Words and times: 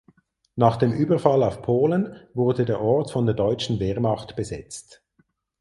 Nach 0.55 0.77
dem 0.77 0.93
Überfall 0.93 1.43
auf 1.43 1.61
Polen 1.61 2.15
wurde 2.33 2.65
der 2.65 2.81
Ort 2.81 3.11
von 3.11 3.27
der 3.27 3.35
deutschen 3.35 3.79
Wehrmacht 3.79 4.35
besetzt. 4.35 5.03